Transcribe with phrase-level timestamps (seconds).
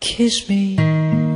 [0.00, 0.76] Kiss me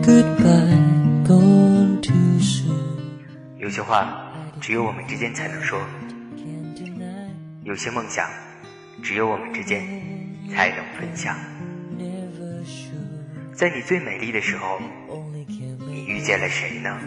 [0.00, 0.80] goodbye,
[1.22, 3.20] gone too soon.
[3.58, 5.78] 有些话只有我们之间才能说，
[7.62, 8.26] 有些梦想
[9.02, 9.84] 只有我们之间
[10.50, 11.36] 才能分享。
[13.52, 14.80] 在你最美丽的时候，
[15.86, 16.98] 你遇见了谁呢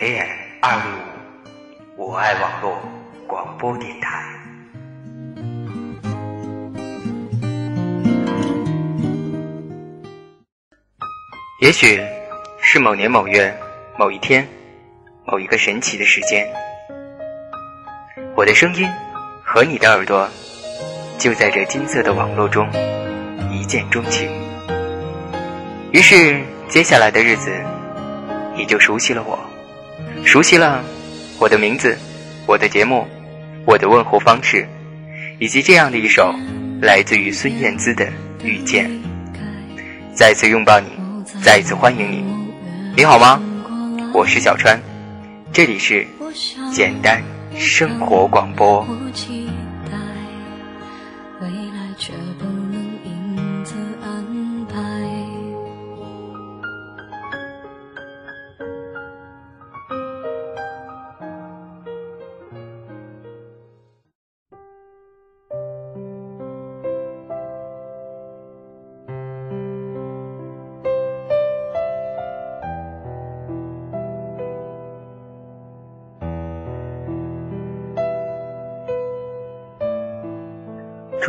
[0.00, 0.28] ？AM
[0.60, 0.92] 二六
[1.96, 2.78] 五，我爱网络
[3.26, 4.39] 广播电台。
[11.60, 12.00] 也许
[12.62, 13.54] 是某年某月
[13.98, 14.48] 某一天
[15.26, 16.48] 某一个神奇的时间，
[18.34, 18.88] 我的声音
[19.44, 20.26] 和你的耳朵
[21.18, 22.66] 就在这金色的网络中
[23.52, 24.26] 一见钟情。
[25.92, 27.52] 于是接下来的日子，
[28.56, 29.38] 你就熟悉了我，
[30.24, 30.82] 熟悉了
[31.38, 31.94] 我的名字、
[32.46, 33.06] 我的节目、
[33.66, 34.66] 我的问候方式，
[35.38, 36.34] 以及这样的一首
[36.80, 38.06] 来自于孙燕姿的
[38.42, 38.90] 《遇见》，
[40.14, 40.99] 再次拥抱你。
[41.42, 42.22] 再一次欢迎你，
[42.96, 43.40] 你好吗？
[44.12, 44.78] 我是小川，
[45.52, 46.06] 这里是
[46.70, 47.22] 简单
[47.56, 48.86] 生活广播。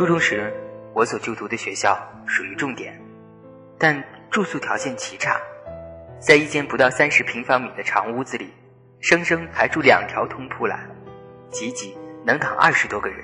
[0.02, 0.52] 初中时，
[0.94, 3.00] 我所就读的学校属于重点，
[3.78, 5.40] 但住宿条件奇差，
[6.18, 8.52] 在一间不到三十平方米的长屋子里，
[8.98, 10.84] 生生排出两条通铺来，
[11.52, 13.18] 挤挤能躺二十多个人。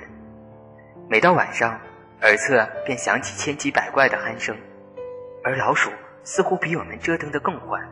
[1.09, 1.77] 每到晚上，
[2.21, 4.55] 耳侧便响起千奇百怪的鼾声，
[5.43, 5.91] 而老鼠
[6.23, 7.85] 似乎比我们折腾得更欢，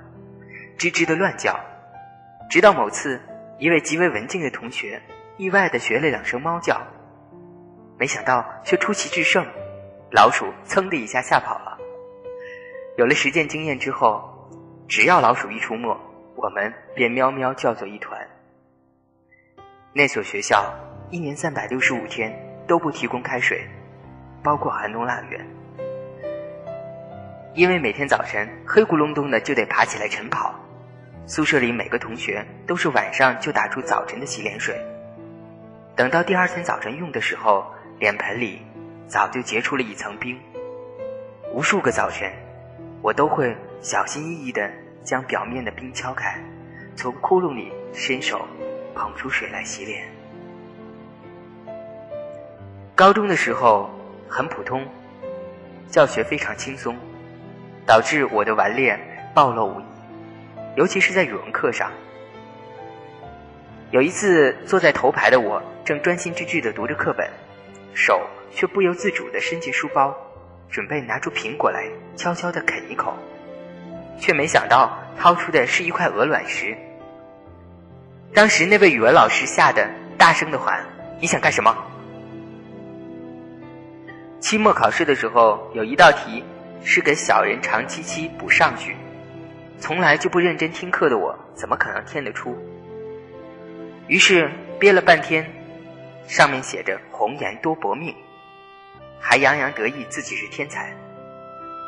[0.78, 1.60] 吱吱的乱叫。
[2.50, 3.20] 直到某次，
[3.60, 5.02] 一位极为文静的同学
[5.36, 6.82] 意外地学了两声猫叫。
[8.00, 9.44] 没想到却出奇制胜，
[10.12, 11.76] 老鼠噌的一下吓跑了。
[12.96, 14.24] 有了实践经验之后，
[14.88, 15.88] 只要老鼠一出没，
[16.36, 18.20] 我们便喵喵叫作一团。
[19.94, 20.72] 那所学校
[21.10, 22.32] 一年三百六十五天
[22.68, 23.68] 都不提供开水，
[24.44, 25.44] 包括寒冬腊月，
[27.56, 30.54] 因为每天早晨黑咕隆咚的就得爬起来晨跑，
[31.26, 34.80] 宿舍里每个同学都是晚上就打出早晨的洗脸水，
[35.96, 37.66] 等到第二天早晨用的时候。
[38.00, 38.62] 脸盆里
[39.08, 40.40] 早就结出了一层冰，
[41.52, 42.32] 无数个早晨，
[43.02, 44.70] 我都会小心翼翼地
[45.04, 46.40] 将表面的冰敲开，
[46.96, 48.46] 从窟窿里伸手
[48.94, 50.08] 捧出水来洗脸。
[52.94, 53.90] 高中的时候
[54.30, 54.86] 很普通，
[55.90, 56.96] 教学非常轻松，
[57.88, 59.00] 导致我的顽劣
[59.34, 59.86] 暴露无遗，
[60.76, 61.92] 尤其是在语文课上。
[63.90, 67.28] 有一次，坐在头排的我正专心致志地读着课本。
[67.94, 70.16] 手却不由自主地伸进书包，
[70.70, 73.18] 准备拿出苹果来悄悄地啃一口，
[74.20, 76.78] 却没想到掏出的是一块鹅卵石。
[78.34, 80.86] 当时那位语文老师吓得大声地喊
[81.20, 81.76] ：“你想干什么？”
[84.40, 86.44] 期末考试的时候，有一道题
[86.84, 88.96] 是给小人长戚戚补上句，
[89.80, 92.56] 从来就不认真听课的我，怎么可能填得出？
[94.08, 95.52] 于是憋了半天。
[96.28, 98.14] 上面写着“红颜多薄命”，
[99.18, 100.94] 还洋洋得意自己是天才。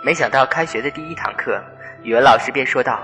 [0.02, 1.62] 没想到开学的第一堂课，
[2.04, 3.04] 语文老师便说道：“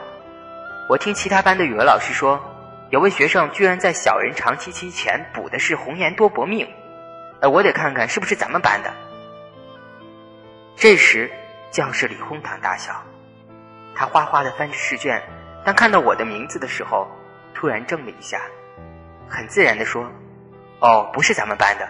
[0.89, 2.41] 我听其他班的语文老师说，
[2.89, 6.65] 有位学生居然在小人长期期前补的是‘红颜多薄命’，
[7.41, 8.93] 呃，我得看看是不是咱们班的。”
[10.77, 11.29] 这时，
[11.69, 12.93] 教室里哄堂大笑。
[13.93, 15.21] 他哗哗地翻着试卷，
[15.65, 17.09] 当看到我的名字的时候，
[17.53, 18.41] 突然怔了一下，
[19.27, 20.09] 很自然地说。
[20.79, 21.87] 哦，不是咱们班的。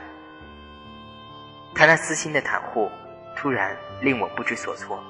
[1.73, 2.90] 他那私心的袒护，
[3.35, 5.03] 突然令我不知所措。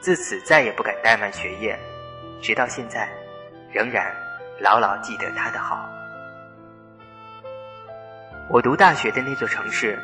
[0.00, 1.76] 自此再也不敢怠慢学业，
[2.40, 3.08] 直到现在，
[3.72, 4.14] 仍然
[4.60, 5.88] 牢牢记得他的好。
[8.48, 9.98] 我读大学的那座城市，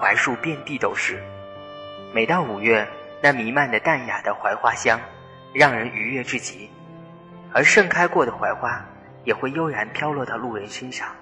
[0.00, 1.22] 槐树遍地都是。
[2.12, 2.88] 每到五月，
[3.22, 4.98] 那弥漫的淡雅的槐花香，
[5.52, 6.68] 让人愉悦至极。
[7.52, 8.84] 而盛开过的槐花，
[9.24, 11.14] 也会悠然飘落到路人身上。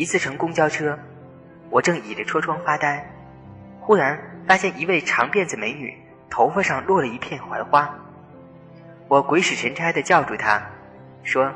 [0.00, 0.98] 一次乘公交车，
[1.68, 3.04] 我正倚着车窗发呆，
[3.82, 4.18] 忽然
[4.48, 5.94] 发现一位长辫子美女
[6.30, 7.94] 头发上落了一片槐花。
[9.08, 10.62] 我鬼使神差地叫住她，
[11.22, 11.52] 说：“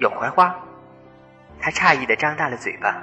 [0.00, 0.54] 有槐花。”
[1.58, 2.94] 她诧异地张大了嘴巴，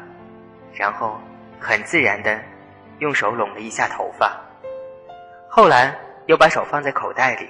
[0.71, 1.19] 然后
[1.59, 2.39] 很自然地
[2.99, 4.39] 用手拢了一下头发，
[5.49, 5.95] 后来
[6.27, 7.49] 又把手放在口袋里。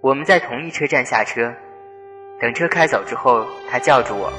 [0.00, 1.52] 我们在同一车站下车，
[2.40, 4.32] 等车开走之后，他叫住我，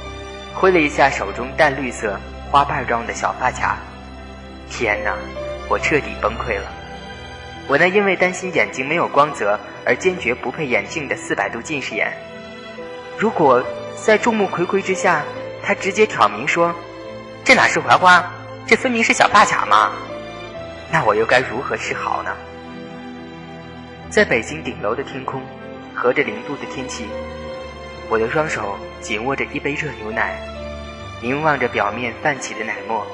[0.54, 2.20] 挥了一下手中淡绿色
[2.50, 3.78] 花瓣状的小发卡。
[4.70, 5.16] 天哪，
[5.70, 6.72] 我彻底崩溃了！
[7.68, 12.12] 我那因为担心眼睛没有光泽而坚决不配眼镜的四百度近视眼，
[13.18, 13.64] 如果
[13.96, 15.24] 在众目睽睽之下，
[15.64, 16.74] 他直接挑明说
[17.46, 18.24] ：“这哪是槐花，
[18.66, 19.92] 这分明是小发卡嘛！”
[20.92, 22.36] 那我又该如何是好呢？
[24.10, 25.42] 在北京顶楼的天空，
[25.96, 27.06] 和着零度的天气，
[28.12, 30.38] 我的双手紧握着一杯热牛奶，
[31.22, 33.08] 凝望着表面泛起的奶沫，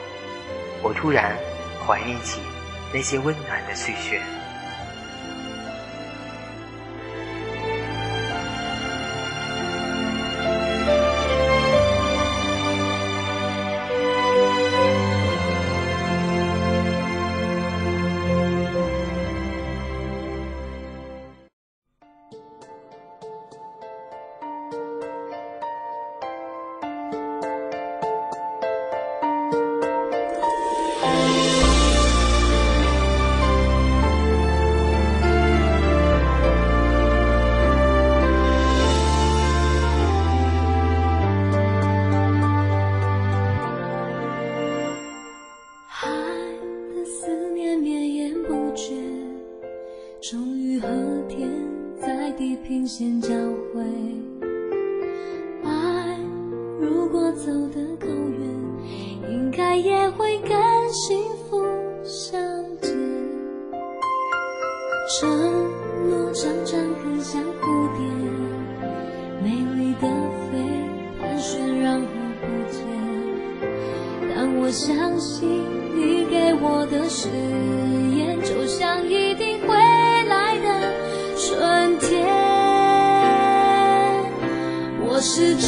[0.81, 1.37] 我突然
[1.85, 2.41] 怀念起
[2.91, 4.19] 那些温暖的岁月。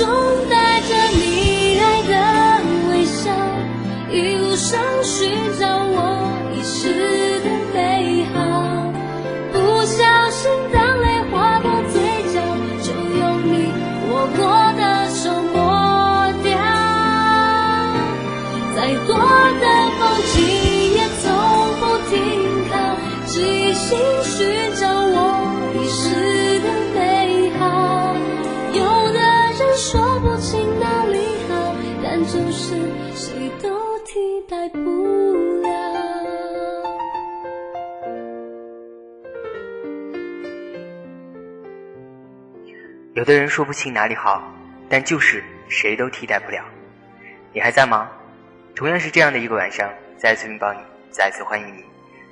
[0.02, 0.59] 我
[34.50, 34.80] 代不
[35.62, 35.70] 了。
[43.14, 44.42] 有的人说不清哪里好，
[44.90, 46.66] 但就是谁都替代不了。
[47.54, 48.10] 你还在吗？
[48.76, 49.88] 同样是这样的一个晚上，
[50.18, 50.80] 再次拥抱你，
[51.12, 51.84] 再次欢迎你。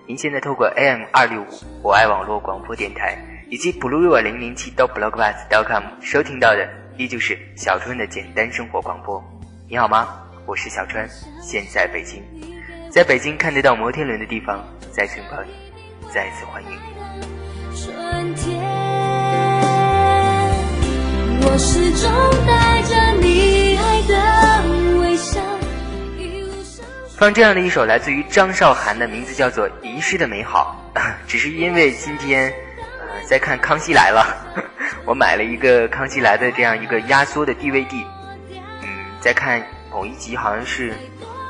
[0.08, 1.48] 您现在透过 AM 二六五
[1.84, 3.16] 我爱网络广播电台
[3.50, 6.68] 以及 blue 零零七 dot blogbus dot com 收听到的，
[6.98, 9.24] 依旧是小春的简单生活广播。
[9.70, 10.24] 你好吗？
[10.48, 11.06] 我是小川，
[11.42, 12.24] 现在北京，
[12.90, 15.50] 在北京看得到摩天轮的地方，再次拥抱你，
[16.10, 16.78] 再次欢迎你。
[17.76, 18.58] 春天，
[21.42, 22.10] 我始终
[22.48, 25.42] 带着你爱的微笑。
[27.18, 30.82] 放这样的一首来自于张韶涵的名字叫做《遗失的美好》，
[31.28, 32.54] 只是因为今天，
[33.02, 34.26] 呃，在看《康熙来了》，
[35.04, 38.06] 我买了一个《康熙来的》这样一个压缩的 DVD，
[38.50, 38.88] 嗯，
[39.20, 40.94] 在看某一集好像是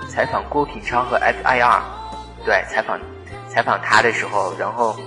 [0.09, 1.81] 采访郭品超和 F.I.R，
[2.45, 2.99] 对，采访
[3.49, 4.97] 采访他的时候，然后，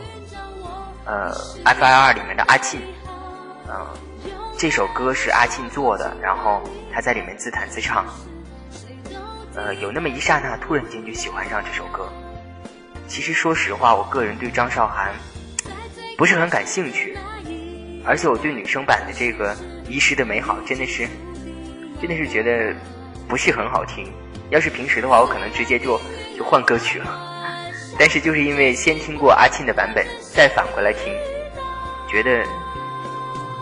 [1.05, 1.33] 呃
[1.65, 2.81] ，F.I.R 里面的阿庆，
[3.69, 3.87] 嗯，
[4.59, 8.05] 这首歌是阿庆做的，然后他在里面自弹自唱。
[9.55, 12.09] 呃，有那么一刹那，突然间就喜欢上这首歌。
[13.09, 15.13] 其实说实话，我个人对张韶涵
[16.17, 17.19] 不是很感兴趣，
[18.05, 19.53] 而且我对女生版的这个
[19.89, 21.09] 《遗失的美好》真的是，
[22.01, 22.73] 真的是觉得
[23.31, 24.13] 不是很好听。
[24.51, 25.99] 要是平时的话，我可能直接就
[26.37, 27.07] 就换歌曲了。
[27.99, 31.15] 但是就是因为先听过阿庆的版本，再反过来听，
[32.11, 32.45] 觉得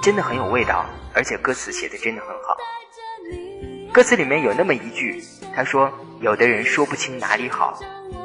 [0.02, 2.56] 真的很有味道，而且歌词写的真的很好。
[3.92, 5.22] 歌词里面有那么一句。
[5.54, 7.80] 他说：“有的人说不清哪里好，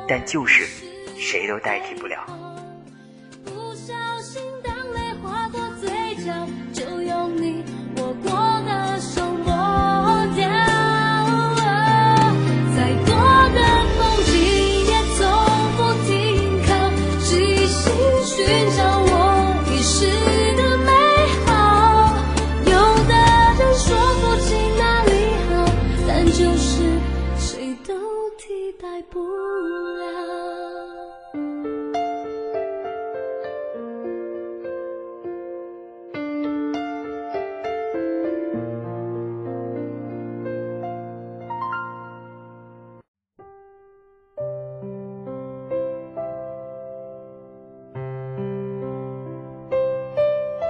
[0.07, 0.67] 但就是
[1.17, 2.23] 谁都代替不了。”
[3.43, 3.51] 不
[6.21, 6.62] 了。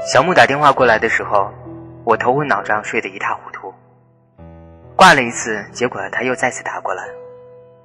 [0.05, 1.50] 小木打电话过来的时候，
[2.03, 3.74] 我头昏脑胀，睡得一塌糊涂。
[4.98, 7.07] 挂了一次，结果他又再次打过来。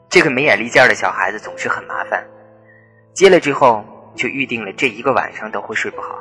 [0.08, 2.26] 这个没眼力见儿的小孩子总是很麻烦。
[3.12, 3.84] 接了之后，
[4.16, 6.18] 就预定了这一个晚上都会睡不好。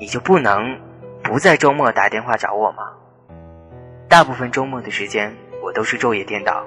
[0.00, 0.76] 你就不能
[1.22, 2.90] 不在周末打电话找我吗？
[4.08, 6.64] 大部分周末的时间，我都是昼夜颠倒。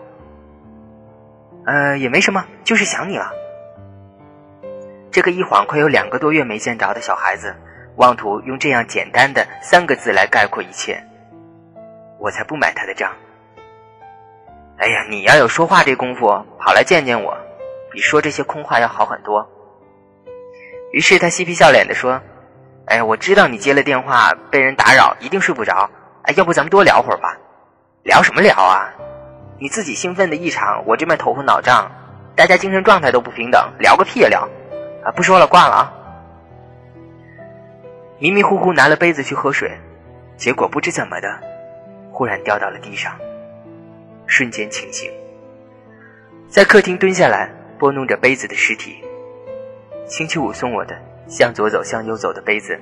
[1.65, 3.33] 呃，也没什么，就是想你了。
[5.12, 7.53] 这个一晃快有两个多月没见着的小孩子。
[8.01, 11.03] 妄图用这样简单的三个字来概括一切，
[12.17, 13.12] 我才不买他的账。
[14.79, 16.25] 哎呀，你要有说话这功夫，
[16.58, 17.38] 跑来见见我，
[17.91, 19.48] 比说这些空话要好很多。
[20.91, 22.20] 于是他嬉皮笑脸的说
[22.89, 25.88] ：“哎，我知道你接了电话被人打扰，一定睡不着。
[26.24, 27.38] 哎，要不咱们多聊会儿吧？
[28.01, 28.91] 聊什么聊啊？
[29.60, 31.91] 你自己兴奋的异常，我这边头昏脑胀，
[32.36, 34.50] 大家精神状态都不平等，聊个屁呀聊！
[35.05, 35.93] 啊，不说了，挂了啊。”
[38.21, 39.75] 迷迷糊糊拿了杯子去喝水，
[40.37, 41.41] 结果不知怎么的，
[42.11, 43.17] 忽然掉到了地上，
[44.27, 45.11] 瞬间清醒。
[46.47, 49.03] 在客厅蹲下来拨弄着杯子的尸体。
[50.05, 50.95] 星期五送我的
[51.27, 52.79] 向左走向右走的杯子。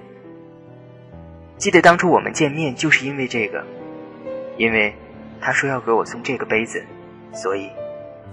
[1.55, 3.65] 记得当初我们见面就是因为这个，
[4.57, 4.93] 因为
[5.39, 6.83] 他说要给我送这个杯子，
[7.31, 7.69] 所以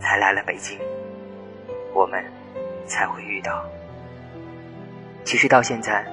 [0.00, 0.76] 才来了北京。
[1.94, 2.20] 我们
[2.84, 3.64] 才会遇到。
[5.22, 6.04] 其实到现在。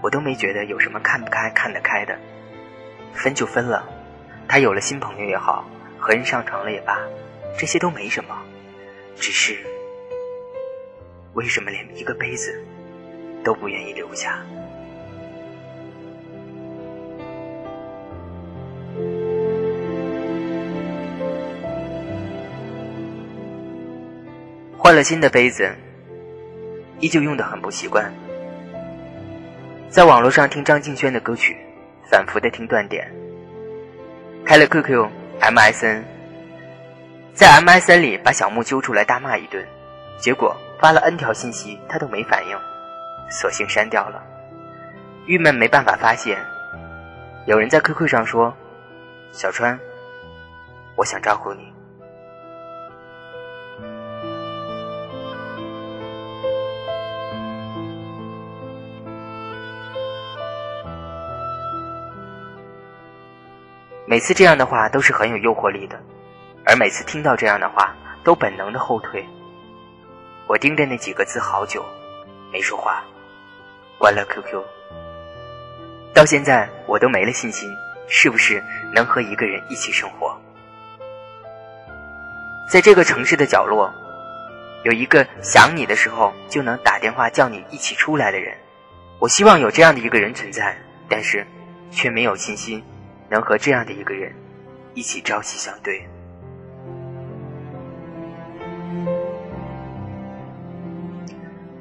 [0.00, 2.16] 我都没觉得有什么看不开、看得开的，
[3.12, 3.84] 分就分了，
[4.46, 6.98] 他有了新朋友也好，和人上床了也罢，
[7.58, 8.36] 这些都没什么，
[9.16, 9.58] 只是
[11.34, 12.62] 为什么连一个杯子
[13.42, 14.40] 都不愿意留下？
[24.76, 25.74] 换了新的杯子，
[27.00, 28.10] 依旧用的很不习惯。
[29.90, 31.56] 在网络上听张敬轩的歌曲，
[32.10, 33.10] 反复的听断点。
[34.44, 35.08] 开了 QQ、
[35.40, 36.02] MSN，
[37.32, 39.66] 在 MSN 里把小木揪出来大骂一顿，
[40.20, 42.56] 结果发了 N 条信息他都没反应，
[43.30, 44.22] 索性删掉了。
[45.26, 46.36] 郁闷没办法发泄，
[47.46, 48.54] 有人在 QQ 上说
[49.32, 49.78] ：“小川，
[50.96, 51.72] 我想照顾你。”
[64.08, 66.00] 每次这样的话都是很有诱惑力的，
[66.64, 69.22] 而每次听到这样的话，都本能的后退。
[70.46, 71.84] 我盯着那几个字好久，
[72.50, 73.04] 没说话，
[73.98, 74.64] 关了 QQ。
[76.14, 77.68] 到现在我都没了信心，
[78.08, 80.34] 是不是能和一个人一起生活？
[82.66, 83.92] 在这个城市的角落，
[84.84, 88.56] 有一个想你的时候就能打电话叫你一起出来的人。
[89.18, 90.74] 我希望有这样的一个人存在，
[91.10, 91.46] 但是
[91.90, 92.82] 却没有信心。
[93.30, 94.32] 能和这样的一个人
[94.94, 96.02] 一起朝夕相对。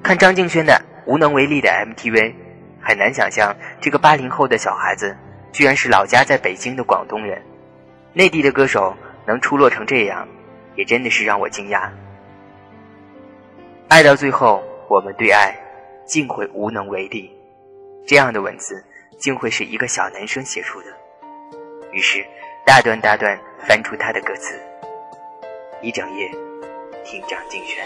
[0.03, 0.73] 看张敬轩的
[1.11, 2.33] 《无能为力》的 MTV，
[2.81, 5.15] 很难想象这个八零后的小孩子
[5.51, 7.41] 居然是老家在北京的广东人。
[8.13, 10.27] 内地的歌手能出落成这样，
[10.75, 11.89] 也真的是让我惊讶。
[13.89, 15.55] 爱到最后，我们对爱
[16.05, 17.31] 竟会无能为力，
[18.07, 18.83] 这样的文字
[19.19, 20.87] 竟会是一个小男生写出的。
[21.97, 22.23] 于是
[22.63, 23.35] 大段大段
[23.67, 24.53] 翻出他的歌词，
[25.81, 26.29] 一整夜
[27.03, 27.83] 听张敬轩。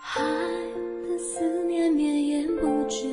[0.00, 0.20] 海
[1.06, 3.06] 的思念绵延不绝，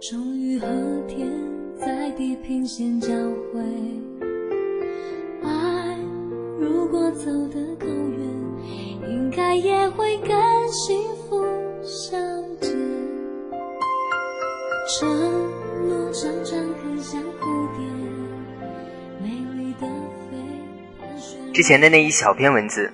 [0.00, 0.66] 终于和
[1.06, 1.28] 天
[1.78, 3.08] 在地平线交
[3.52, 3.60] 汇。
[7.16, 10.30] 走得更远，应该也会更
[10.68, 11.44] 幸福。
[11.82, 12.20] 相
[21.52, 22.92] 之前的那一小篇文字，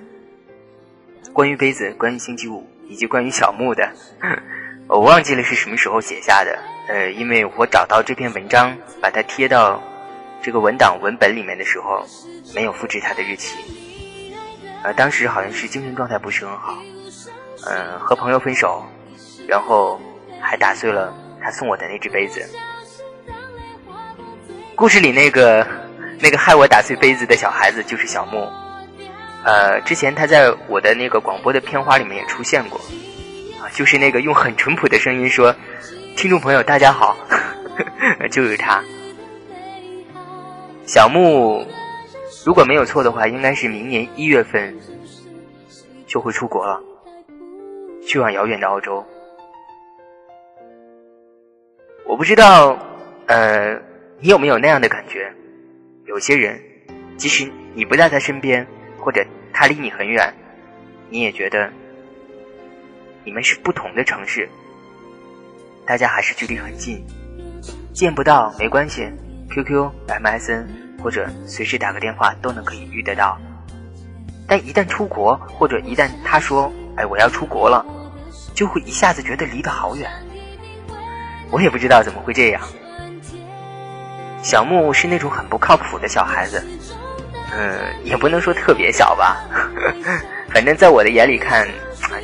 [1.33, 3.91] 关于杯子，关于星期五，以及关于小木的，
[4.87, 6.57] 我忘记了是什么时候写下的。
[6.87, 9.81] 呃，因为我找到这篇文章，把它贴到
[10.41, 12.05] 这个文档文本里面的时候，
[12.55, 13.82] 没有复制它的日期。
[14.83, 16.77] 呃，当时好像是精神状态不是很好，
[17.67, 18.83] 嗯，和朋友分手，
[19.47, 19.99] 然后
[20.41, 22.47] 还打碎了他送我的那只杯子。
[24.75, 25.65] 故事里那个。
[26.19, 28.47] 那个害我打碎杯子的小孩子就是小木，
[29.43, 32.79] 呃，之前他在我的那个广播的片花里面也出现过，
[33.59, 35.53] 啊，就是那个用很淳朴的声音说
[36.15, 37.17] ：“听众朋友，大家好，
[38.31, 38.81] 就是他。
[40.85, 41.67] 小木，
[42.45, 44.75] 如果没有错的话，应该是明年一月份
[46.05, 46.81] 就会出国了，
[48.05, 49.05] 去往遥远的澳洲。
[52.05, 52.77] 我不知道，
[53.27, 53.79] 呃，
[54.19, 55.33] 你有没有那样的感觉？
[56.05, 56.61] 有些人，
[57.15, 58.67] 即使你不在他身边，
[58.99, 60.33] 或者他离你很远，
[61.09, 61.71] 你也觉得
[63.23, 64.49] 你们是不同的城市，
[65.85, 67.01] 大家还是距离很近，
[67.93, 69.09] 见不到没关系
[69.49, 70.65] ，QQ、MSN
[71.03, 73.37] 或者随时打个电话都能可以遇得到。
[74.47, 77.85] 但一旦出国，或者一旦他说“哎，我要出国了”，
[78.55, 80.09] 就会一下子觉得离得好远。
[81.51, 82.61] 我也不知道怎么会这样。
[84.41, 86.61] 小木是那种很不靠谱的小孩子，
[87.55, 89.37] 嗯，也不能说特别小吧，
[90.51, 91.67] 反正在我的眼里看，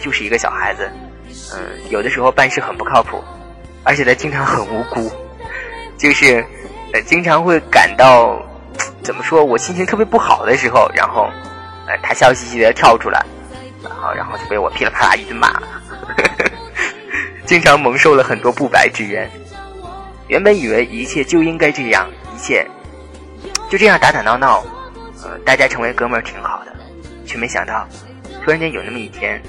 [0.01, 0.89] 就是一个小孩子。
[1.53, 3.24] 嗯，有的时候办事很不靠谱，
[3.83, 5.09] 而且他经常很无辜，
[5.98, 6.45] 就是
[6.93, 8.41] 呃，经常会感到
[9.03, 11.29] 怎么说我心情特别不好的时候，然后
[11.88, 13.25] 呃，他笑嘻嘻的跳出来，
[13.84, 15.50] 然后然后就被我噼里啪啦一顿骂。
[17.46, 19.29] 经常蒙受了很多不白之冤。
[20.27, 22.68] 原本以为一切就应该这样，一切
[23.70, 24.63] 就这样打打闹闹，
[25.24, 26.75] 呃，大家成为哥们儿挺好的。
[27.25, 27.88] 却没想到，
[28.44, 29.41] 突然间有那么一天，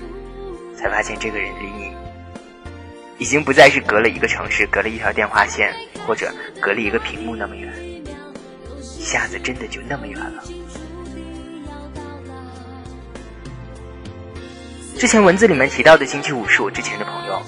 [0.77, 1.93] 才发现这个人离你
[3.19, 5.75] 已经不再是隔了一个城市、隔了一条电话线，
[6.07, 7.71] 或者隔了一个屏幕那么远，
[9.11, 10.45] 下子真的就那么远了。
[14.97, 17.43] 之前文字里面提到的星期五是我之前的朋友。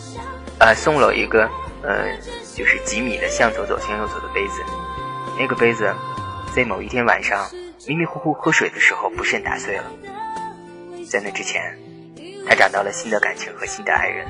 [0.59, 1.49] 呃，送了一个
[1.85, 2.19] 呃，
[2.57, 4.60] 就是几米的向左走向右走的杯子。
[5.39, 5.95] 那个杯子
[6.52, 7.49] 在某一天晚上
[7.86, 9.84] 迷迷糊糊喝水的时候不慎打碎了。
[11.08, 11.78] 在那之前，
[12.45, 14.26] 他找到了新的感情和新的爱人。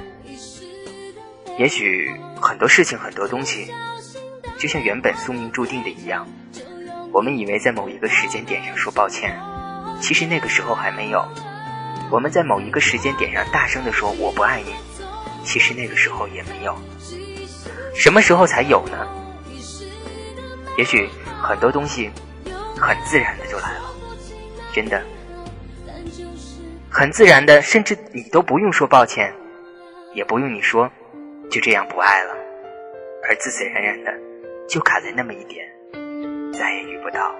[1.59, 3.73] 也许很多事情、很多东西，
[4.59, 6.29] 就像原本宿命注定的一样，
[7.13, 9.39] 我们以为在某一个时间点上说抱歉，
[10.01, 11.23] 其实那个时候还没有。
[12.11, 14.75] 我们在某一个时间点上大声的说我不爱你。
[15.45, 16.73] 其实那个时候也没有，
[17.97, 19.09] 什么时候才有呢？
[20.79, 21.09] 也许
[21.43, 22.09] 很多东西
[22.81, 23.93] 很自然的就来了，
[24.73, 25.03] 真的，
[26.89, 29.35] 很自然的，甚至你都不用说抱歉，
[30.15, 30.89] 也不用你说
[31.51, 32.35] 就这样不爱了，
[33.29, 34.15] 而自自然然的
[34.69, 35.67] 就卡在那么一点，
[36.53, 37.35] 再也遇不到。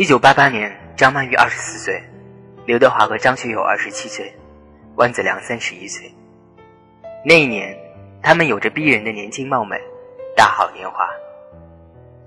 [0.00, 2.02] 一九八八年，张曼玉二十四岁，
[2.64, 4.34] 刘德华和张学友二十七岁，
[4.96, 6.10] 万梓良三十一岁。
[7.22, 7.76] 那一年，
[8.22, 9.76] 他们有着逼人的年轻貌美，
[10.34, 11.06] 大好年华。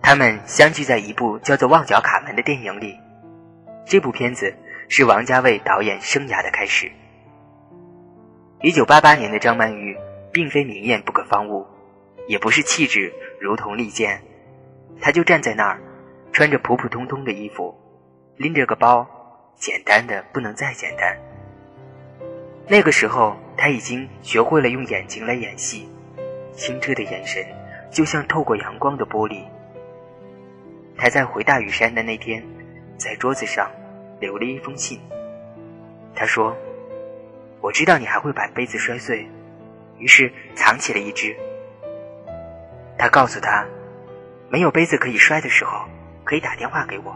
[0.04, 2.96] 他们相聚在一部叫做《旺角卡门》的电影里。
[3.88, 4.54] 这部片子
[4.88, 6.92] 是王家卫导演生涯的开始。
[8.62, 9.98] 一九八八年的张曼玉，
[10.32, 11.66] 并非明艳不可方物，
[12.28, 14.22] 也不是气质如同利剑，
[15.02, 15.82] 她就站在那儿。
[16.34, 17.80] 穿着普普通通的衣服，
[18.38, 19.08] 拎着个包，
[19.56, 21.16] 简单的不能再简单。
[22.68, 25.88] 那个时候，他已经学会了用眼睛来演戏，
[26.52, 27.46] 清澈的眼神
[27.92, 29.44] 就像透过阳光的玻璃。
[30.98, 32.44] 他在回大屿山的那天，
[32.98, 33.70] 在桌子上
[34.20, 35.00] 留了一封信。
[36.16, 36.58] 他说
[37.62, 39.28] ：“我知道你还会把杯子摔碎，
[40.00, 41.36] 于是藏起了一只。”
[42.98, 43.68] 他告诉他
[44.50, 45.86] ：“没有杯子可以摔的时候。”
[46.34, 47.16] 可以打电话给我。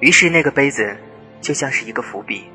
[0.00, 0.96] 于是那个杯子
[1.42, 2.48] 就像是一个伏笔，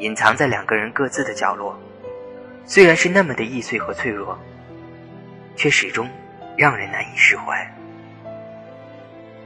[0.00, 1.78] 隐藏在两个人各自的角落。
[2.66, 4.36] 虽然是那么的易碎和脆弱，
[5.54, 6.10] 却始终
[6.56, 7.72] 让人难以释怀。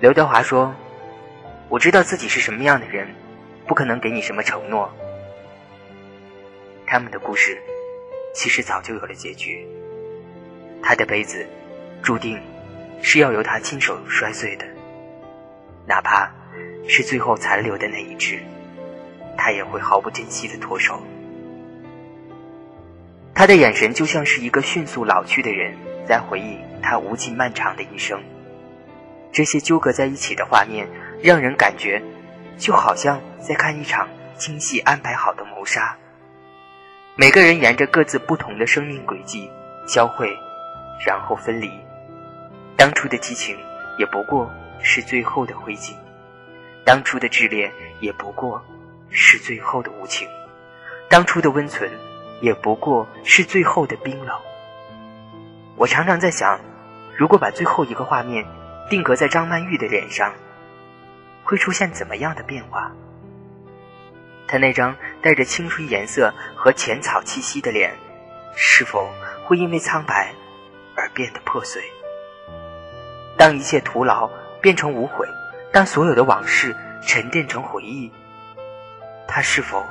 [0.01, 0.75] 刘德华说
[1.69, 3.07] ：“我知道自己是什么样的人，
[3.67, 4.91] 不可能给你什么承诺。”
[6.89, 7.61] 他们的故事
[8.33, 9.69] 其实早就有了结局。
[10.83, 11.47] 他的杯子
[12.03, 12.41] 注定。
[13.03, 14.67] 是要由他亲手摔碎的，
[15.87, 16.33] 哪怕
[16.89, 18.43] 是最后残留的那一只，
[19.37, 21.01] 他也会毫不珍惜的脱手。
[23.35, 28.19] 他的眼神就像是一个迅速老去的人在回忆他无尽漫长的一生。
[29.31, 30.89] 这些纠葛在一起的画面，
[31.23, 32.03] 让人感觉
[32.57, 35.97] 就好像在看一场精细安排好的谋杀。
[37.15, 39.51] 每个人沿着各自不同的生命轨迹
[39.87, 40.35] 交汇，
[41.07, 41.71] 然后分离。
[42.77, 43.57] 当初的激情
[43.99, 44.51] 也不过
[44.83, 45.95] 是最后的灰烬，
[46.85, 48.63] 当初的炽烈也不过
[49.11, 50.29] 是最后的无情，
[51.09, 51.91] 当初的温存
[52.41, 54.39] 也不过是最后的冰冷。
[55.77, 56.61] 我常常在想，
[57.17, 58.47] 如果把最后一个画面
[58.91, 60.35] 定格在张曼玉的脸上，
[61.43, 62.93] 会出现怎么样的变化？
[64.47, 67.95] 她那张带着青春颜色和浅草气息的脸，
[68.55, 69.11] 是否
[69.45, 70.35] 会因为苍白
[70.95, 71.83] 而变得破碎？
[73.37, 75.29] 当一切徒劳变成无悔，
[75.73, 78.11] 当所有的往事沉淀成回忆，
[79.29, 79.85] 他是否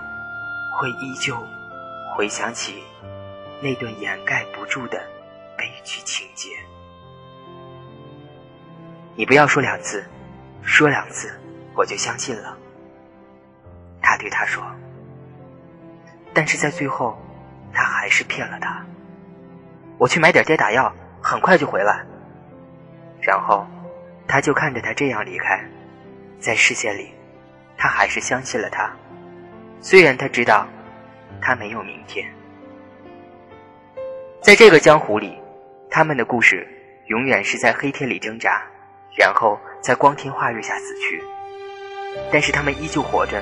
[0.78, 1.38] 会依旧
[2.16, 2.84] 回想起
[3.62, 4.98] 那段掩盖不住的
[5.58, 6.50] 悲剧情节？
[9.16, 10.04] 你不要说两次，
[10.64, 11.32] 说两次
[11.76, 12.58] 我就相信了。
[14.02, 14.64] 他对他说，
[16.34, 17.18] 但是在最后，
[17.72, 18.86] 他还是骗了他。
[19.98, 22.06] 我去买点跌打药，很快就回来。
[23.26, 23.66] 然后，
[24.28, 25.60] 他就看着他这样离开，
[26.40, 27.10] 在视线里，
[27.76, 28.94] 他还是相信了他，
[29.82, 30.68] 虽然他知道，
[31.42, 32.32] 他没有明天。
[34.42, 35.40] 在这个江湖里，
[35.90, 36.68] 他们的故事
[37.08, 38.62] 永远是在黑天里挣扎，
[39.18, 41.24] 然后在光天化日下死去。
[42.32, 43.42] 但是他们依旧活着，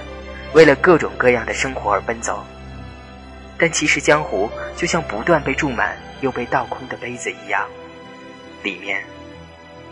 [0.54, 2.42] 为了各种各样的生活而奔走。
[3.58, 7.68] 但其实江湖就像不断被注满又被倒空的杯子一样，
[8.64, 9.04] 里面。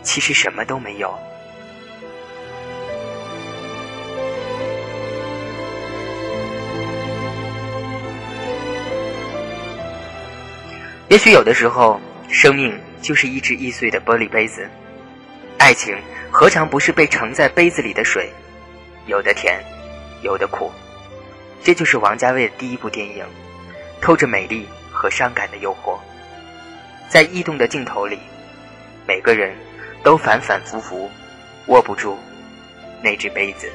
[0.02, 1.12] 其实什么都没有。
[11.08, 14.66] 也许有的时候，生命就是一只易碎的玻璃杯子，
[15.58, 15.94] 爱情
[16.30, 18.32] 何尝不是被盛在杯子里的水，
[19.06, 19.62] 有的甜，
[20.22, 20.72] 有的苦。
[21.62, 23.24] 这就是王家卫的第一部电影，
[24.00, 25.98] 透着美丽和伤感的诱惑，
[27.10, 28.18] 在异动的镜头里，
[29.06, 29.54] 每个人。
[30.02, 31.08] 都反反复复
[31.66, 32.18] 握不住
[33.02, 33.70] 那只杯子。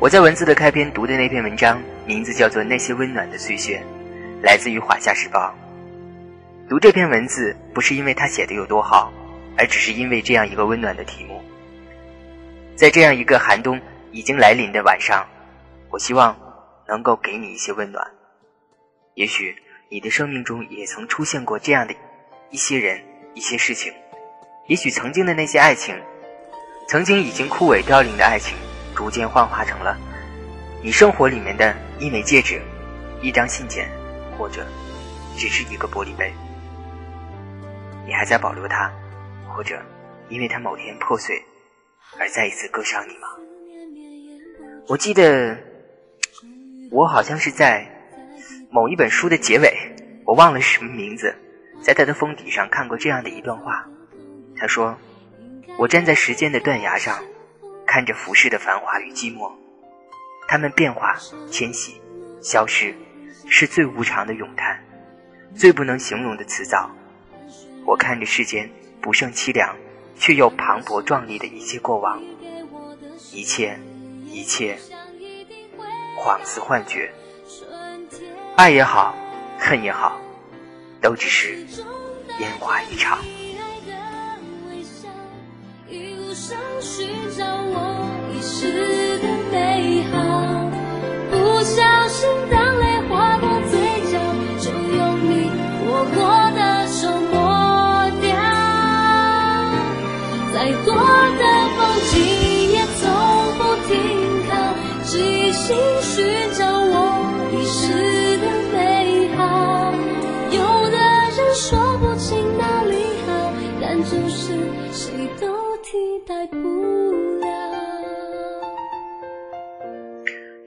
[0.00, 3.80] 我在文字的开篇读的那篇文章，名字叫做《那些温暖的碎屑》，
[4.44, 5.54] 来自于《华夏时报》。
[6.68, 9.12] 读这篇文字，不是因为他写的有多好。
[9.56, 11.42] 而只是因为这样一个温暖的题目，
[12.74, 15.26] 在这样一个寒冬已经来临的晚上，
[15.90, 16.36] 我希望
[16.88, 18.04] 能够给你一些温暖。
[19.14, 19.56] 也许
[19.90, 21.94] 你的生命中也曾出现过这样的
[22.50, 23.00] 一些人、
[23.34, 23.92] 一些事情。
[24.68, 25.94] 也许曾经的那些爱情，
[26.88, 28.56] 曾经已经枯萎凋零的爱情，
[28.94, 29.98] 逐渐幻化成了
[30.82, 32.62] 你生活里面的一枚戒指、
[33.20, 33.90] 一张信件，
[34.38, 34.66] 或者
[35.36, 36.32] 只是一个玻璃杯。
[38.06, 38.90] 你还在保留它？
[39.54, 39.80] 或者，
[40.28, 41.42] 因为它某天破碎，
[42.18, 43.28] 而再一次割伤你吗？
[44.88, 45.56] 我记得，
[46.90, 47.86] 我好像是在
[48.70, 51.34] 某一本书的结尾，我忘了是什么名字，
[51.82, 53.86] 在它的封底上看过这样的一段话。
[54.56, 54.98] 他说
[55.78, 57.22] ：“我站在时间的断崖上，
[57.86, 59.52] 看着浮世的繁华与寂寞，
[60.48, 61.16] 它们变化、
[61.50, 62.00] 迁徙、
[62.40, 62.94] 消失，
[63.48, 64.82] 是最无常的咏叹，
[65.54, 66.90] 最不能形容的辞藻。
[67.84, 68.68] 我看着世间。”
[69.02, 69.76] 不胜凄凉，
[70.16, 72.22] 却又磅礴壮丽的一切过往，
[73.32, 73.76] 一切，
[74.24, 74.78] 一切，
[76.16, 77.12] 恍似幻觉。
[78.54, 79.14] 爱也好，
[79.58, 80.20] 恨也好，
[81.00, 81.66] 都只是
[82.38, 83.18] 烟花一场。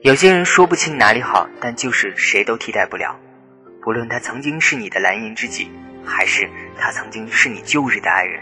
[0.06, 3.18] 有些人说不清哪里好，但就是谁都替代不了。
[3.82, 5.68] 不论他曾经是你的蓝颜知己，
[6.04, 8.40] 还是他曾经是你旧日的爱人。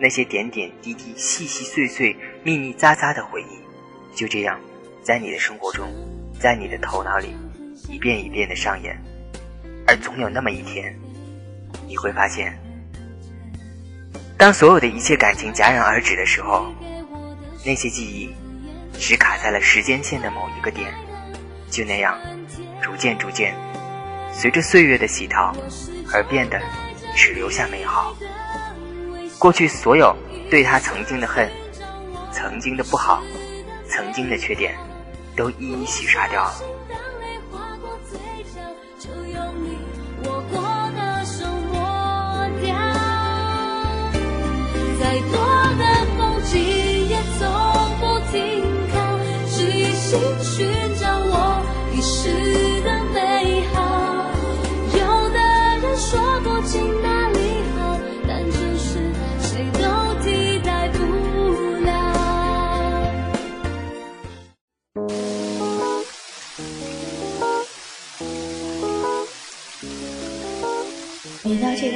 [0.00, 4.58] 那些点点滴滴、细细碎碎、密密匝匝的回忆，就这样，
[5.00, 5.88] 在你的生活中，
[6.40, 7.36] 在你的头脑里，
[7.88, 9.00] 一遍一遍的上演。
[9.86, 10.92] 而总有那么一天，
[11.86, 12.52] 你会发现，
[14.36, 16.66] 当所有的一切感情戛然而止的时候，
[17.64, 18.34] 那些记忆，
[18.98, 20.92] 只卡在了时间线的某一个点，
[21.70, 22.18] 就那样，
[22.82, 23.54] 逐渐逐渐，
[24.32, 25.52] 随着岁月的洗淘，
[26.12, 26.60] 而变得
[27.14, 28.16] 只留下美好。
[29.38, 30.16] 过去所有
[30.50, 31.50] 对他曾经的恨、
[32.32, 33.22] 曾经的不好、
[33.88, 34.74] 曾经的缺点，
[35.36, 36.54] 都一一洗刷掉了。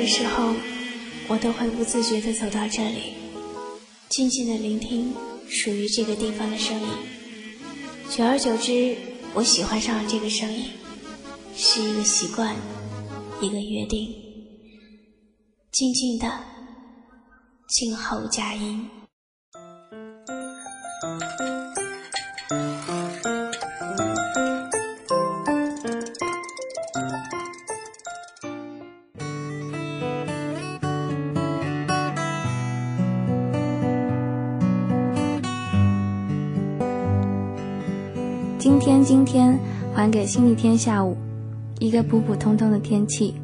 [0.08, 0.54] 时候。
[1.30, 3.12] 我都会不自觉地走到这里，
[4.08, 5.12] 静静地聆听
[5.46, 6.88] 属于这个地方的声音。
[8.08, 8.96] 久而久之，
[9.34, 10.70] 我喜欢上了这个声音，
[11.54, 12.56] 是一个习惯，
[13.42, 14.08] 一个约定。
[15.70, 16.32] 静静的，
[17.68, 18.88] 静候佳音。
[39.08, 39.58] 今天，
[39.94, 41.16] 还给星期天下午
[41.78, 43.34] 一个普普通通的天气。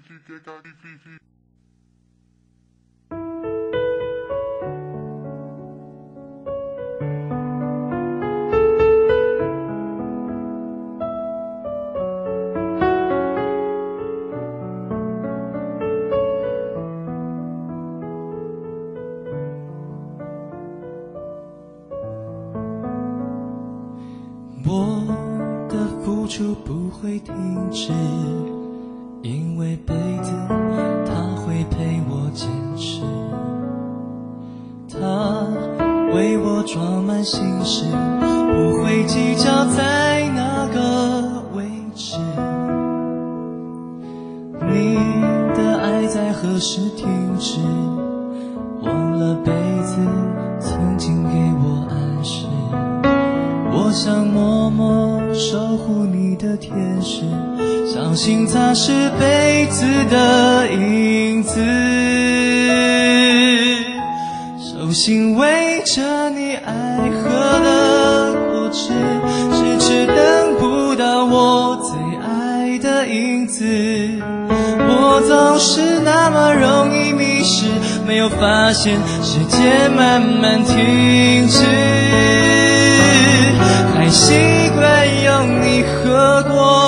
[0.00, 1.18] 我
[58.38, 61.60] 相信它是杯子的影子，
[64.60, 67.28] 手心围着你爱喝
[67.60, 68.90] 的果汁，
[69.52, 70.14] 迟迟等
[70.58, 73.64] 不到我最爱的影子。
[74.90, 77.66] 我总是那么容易迷失，
[78.06, 81.64] 没有发现时间慢慢停止。
[83.94, 84.32] 还习
[84.76, 86.87] 惯用你喝过，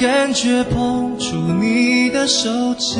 [0.00, 2.98] 感觉碰触你的手指。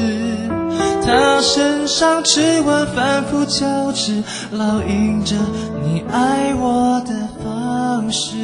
[1.02, 4.22] 他身上指纹反复交织，
[4.54, 5.34] 烙印着
[5.82, 8.36] 你爱我的方式。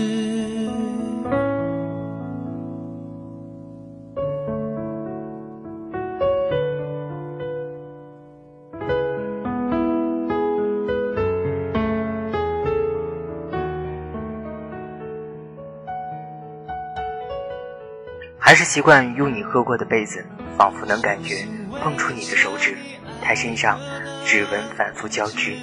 [18.47, 20.25] 还是习惯用你喝过的杯子，
[20.57, 21.45] 仿佛能感觉
[21.83, 22.77] 碰触你的手指，
[23.21, 23.81] 他身上
[24.25, 25.57] 指纹反复交织，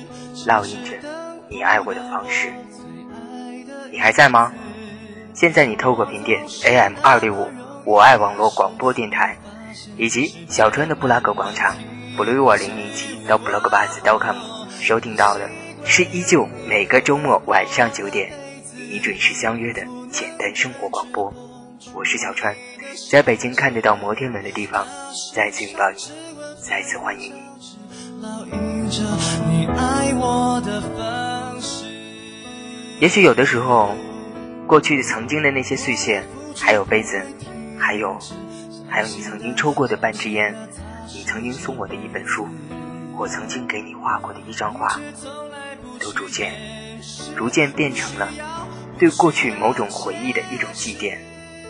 [0.46, 0.98] 烙印着
[1.48, 2.52] 你爱我的方式。
[3.90, 4.52] 你还在吗？
[5.34, 7.50] 现在你透过频点 AM 二六五
[7.86, 9.38] 我爱网络广播电台，
[9.96, 11.78] 以及小川的布拉格广场
[12.18, 14.36] blue 二零零七到 blogbus.com
[14.82, 15.50] 收听到的，
[15.86, 18.34] 是依旧每个周末晚上九点
[18.76, 21.34] 与你准时相约的简单生活广播。
[21.94, 22.56] 我是小川，
[23.10, 24.86] 在北京看得到摩天轮的地方，
[25.34, 25.98] 再次拥抱你，
[26.62, 27.42] 再次欢迎你。
[33.00, 33.96] 也许有的时候，
[34.68, 36.24] 过去曾经的那些碎屑，
[36.58, 37.22] 还有杯子，
[37.80, 38.18] 还有，
[38.90, 40.56] 还有你曾经抽过的半支烟，
[41.14, 42.48] 你曾经送我的一本书，
[43.18, 45.00] 我曾经给你画过的一张画，
[46.00, 46.54] 都逐渐、
[47.36, 48.30] 逐渐变成了
[48.98, 51.18] 对过去某种回忆的一种祭奠。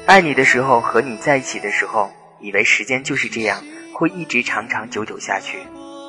[0.06, 3.64] 爱你的时候，和你在一起的时候，以为时间就是这样，
[3.94, 5.60] 会一直长长久久下去，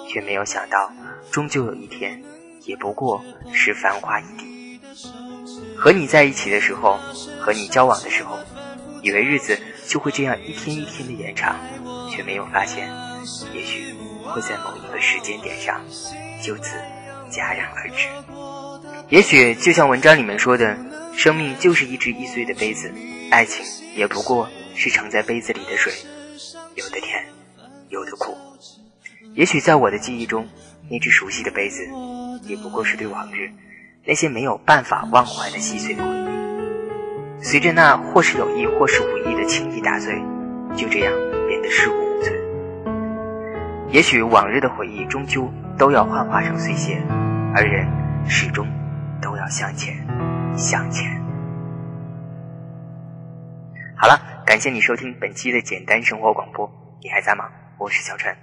[0.08, 0.92] 却没有想到，
[1.30, 2.22] 终究有一天，
[2.64, 4.80] 也不过是繁花一地。
[5.76, 6.98] 和你在一起的时候，
[7.40, 8.38] 和你交往的时候，
[9.02, 11.56] 以为日子就会这样一天一天的延长，
[12.10, 12.90] 却没有发现，
[13.54, 13.94] 也许。
[14.26, 15.80] 会在某一个时间点上，
[16.42, 16.76] 就此
[17.30, 18.08] 戛然而止。
[19.10, 20.76] 也许就像文章里面说的，
[21.14, 22.92] 生命就是一只易碎的杯子，
[23.34, 23.64] 爱情
[23.96, 25.92] 也不过是盛在杯子里的水，
[26.76, 27.26] 有的甜，
[27.88, 28.32] 有的苦。
[29.34, 30.46] 也许在我的记忆中，
[30.88, 31.84] 那只熟悉的杯子，
[32.44, 33.50] 也不过是对往日
[34.04, 40.14] 那些没有办法忘怀的细碎回忆，随着那或是有意或是无意的轻易打碎，
[40.76, 41.12] 就这样
[41.48, 42.36] 变得尸骨无存。
[43.90, 47.02] 也许往日的回忆终究都要幻化成碎屑，
[47.52, 47.84] 而人
[48.28, 48.64] 始终
[49.20, 50.06] 都要向前，
[50.56, 51.23] 向前。
[53.96, 56.68] 好了，感谢你收听本期的简单生活广播，
[57.00, 57.44] 你还在吗？
[57.78, 58.34] 我是小陈。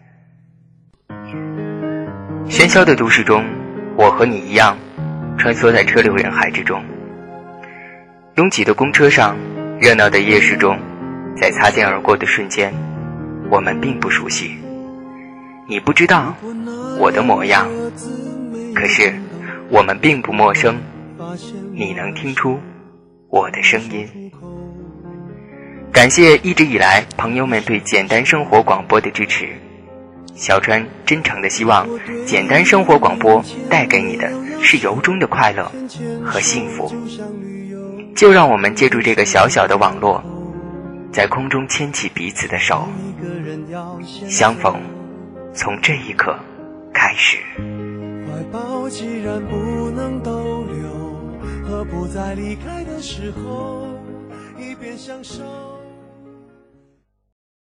[2.49, 3.45] 喧嚣的都市中，
[3.97, 4.77] 我和你一样，
[5.37, 6.81] 穿梭在车流人海之中。
[8.35, 9.35] 拥挤的公车上，
[9.79, 10.79] 热闹的夜市中，
[11.35, 12.73] 在擦肩而过的瞬间，
[13.49, 14.57] 我们并不熟悉。
[15.67, 16.33] 你不知道
[16.97, 17.67] 我的模样，
[18.73, 19.13] 可是
[19.69, 20.79] 我们并不陌生。
[21.73, 22.57] 你能听出
[23.29, 24.31] 我的声音？
[25.91, 29.49] 感谢一直以来朋友们对简单生活广播的支持。
[30.36, 31.88] 小川真诚的希望，
[32.25, 35.71] 简单生活广播带给你的是由衷的快乐
[36.25, 36.91] 和幸福。
[38.15, 40.23] 就让我们借助这个小小的网络，
[41.12, 42.88] 在空中牵起彼此的手，
[44.27, 44.82] 相逢。
[45.54, 46.34] 从这一刻
[46.93, 47.38] 开始
[48.25, 50.89] 怀抱既然不能逗留
[51.65, 53.86] 何不在离开的时候
[54.58, 55.43] 一边享受